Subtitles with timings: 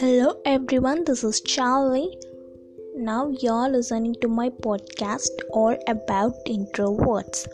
[0.00, 2.16] Hello everyone, this is Charlie.
[2.96, 7.46] Now you're listening to my podcast all about introverts.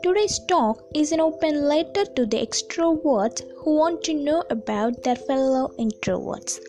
[0.00, 5.16] Today's talk is an open letter to the extroverts who want to know about their
[5.16, 6.60] fellow introverts.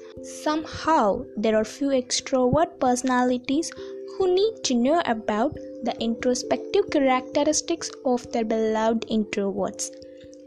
[0.41, 3.71] Somehow, there are few extrovert personalities
[4.17, 5.53] who need to know about
[5.83, 9.91] the introspective characteristics of their beloved introverts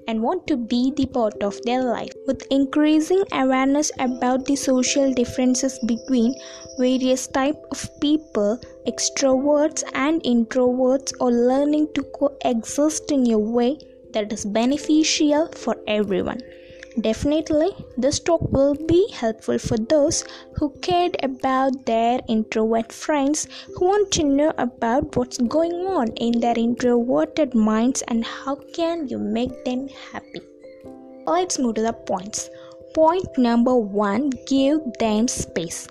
[0.09, 2.13] and want to be the part of their life.
[2.27, 6.35] With increasing awareness about the social differences between
[6.79, 13.79] various type of people, extroverts and introverts are learning to coexist in a way
[14.13, 16.41] that is beneficial for everyone.
[16.99, 20.25] Definitely, this talk will be helpful for those
[20.57, 26.41] who cared about their introvert friends who want to know about what's going on in
[26.41, 30.41] their introverted minds and how can you make them happy.
[31.27, 32.51] Let's move to the points.
[32.93, 35.87] Point number 1 give them space.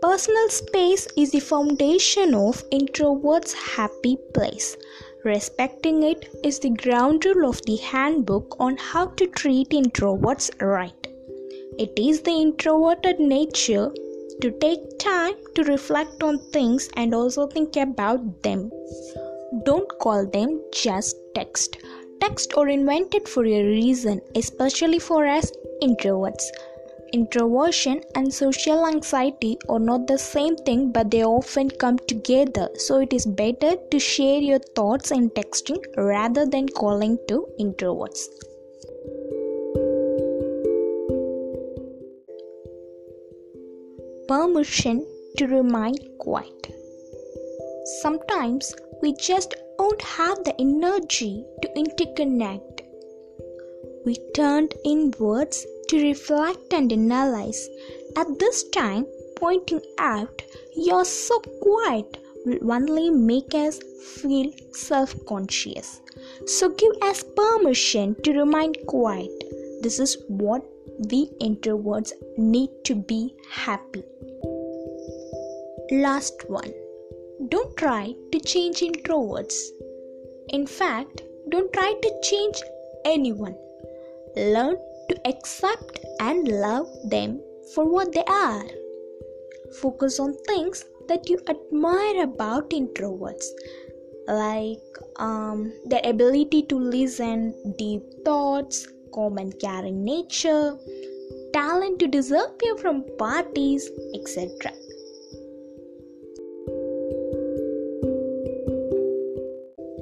[0.00, 4.76] Personal space is the foundation of introverts' happy place.
[5.24, 11.08] Respecting it is the ground rule of the handbook on how to treat introverts right.
[11.76, 13.92] It is the introverted nature
[14.40, 18.70] to take time to reflect on things and also think about them.
[19.64, 21.78] Don't call them just text.
[22.20, 25.50] Text are invented for a reason, especially for us
[25.82, 26.44] introverts.
[27.14, 32.68] Introversion and social anxiety are not the same thing, but they often come together.
[32.74, 38.26] So it is better to share your thoughts in texting rather than calling to introverts.
[44.28, 45.06] Permission
[45.38, 46.74] to remain quiet.
[48.02, 52.82] Sometimes we just don't have the energy to interconnect.
[54.04, 57.68] We turned inwards to reflect and analyze.
[58.16, 60.42] At this time, pointing out
[60.74, 63.80] you're so quiet will only make us
[64.16, 66.00] feel self conscious.
[66.46, 69.44] So give us permission to remain quiet.
[69.82, 70.62] This is what
[71.10, 74.02] we introverts need to be happy.
[75.90, 76.72] Last one.
[77.48, 79.58] Don't try to change introverts.
[80.48, 82.60] In fact, don't try to change
[83.04, 83.56] anyone.
[84.36, 84.76] Learn
[85.08, 87.40] to accept and love them
[87.74, 88.64] for what they are.
[89.80, 93.46] Focus on things that you admire about introverts,
[94.28, 100.76] like um, their ability to listen, deep thoughts, calm and caring nature,
[101.52, 104.72] talent to disappear from parties, etc.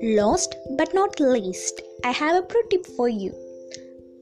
[0.03, 3.46] Last but not least, I have a pro tip for you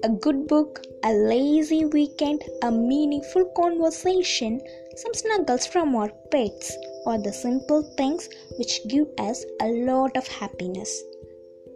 [0.04, 4.60] a good book, a lazy weekend, a meaningful conversation,
[4.96, 6.76] some snuggles from our pets,
[7.06, 8.28] or the simple things
[8.58, 11.02] which give us a lot of happiness.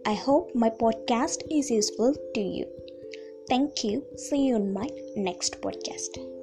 [0.05, 2.67] I hope my podcast is useful to you.
[3.49, 4.05] Thank you.
[4.17, 6.38] See you in my next podcast.